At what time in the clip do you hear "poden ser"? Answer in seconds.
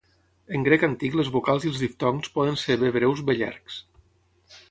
2.39-2.79